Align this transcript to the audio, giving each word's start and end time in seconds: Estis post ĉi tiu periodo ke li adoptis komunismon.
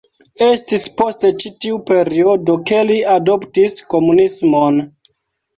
Estis 0.43 0.85
post 1.01 1.27
ĉi 1.43 1.51
tiu 1.65 1.77
periodo 1.91 2.57
ke 2.71 2.79
li 2.93 2.97
adoptis 3.17 3.77
komunismon. 3.95 4.83